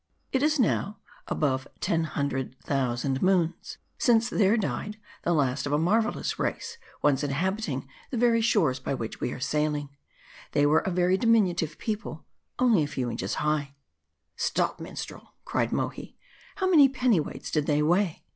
"It 0.33 0.41
is, 0.41 0.59
now 0.59 0.97
above 1.27 1.67
ten 1.79 2.05
hundred 2.05 2.59
thousand 2.59 3.21
moons, 3.21 3.77
since 3.99 4.31
there 4.31 4.57
died 4.57 4.97
the 5.21 5.31
last 5.31 5.67
of 5.67 5.73
a 5.73 5.77
marvelous 5.77 6.39
race, 6.39 6.79
once 7.03 7.23
inhabiting 7.23 7.87
the 8.09 8.17
very 8.17 8.41
shores 8.41 8.79
by 8.79 8.95
which 8.95 9.21
we 9.21 9.31
are 9.31 9.39
sailing, 9.39 9.95
They 10.53 10.65
were 10.65 10.79
a 10.79 10.89
very 10.89 11.19
diminu 11.19 11.55
tive 11.55 11.77
people, 11.77 12.25
only 12.57 12.81
a 12.81 12.87
few 12.87 13.11
inches 13.11 13.35
high 13.45 13.75
""Stop, 14.49 14.79
minstrel," 14.79 15.35
cried 15.45 15.71
Mohi;" 15.71 16.17
how 16.55 16.67
many 16.67 16.89
pennyweights 16.89 17.51
did 17.51 17.67
they 17.67 17.83
weigh 17.83 18.23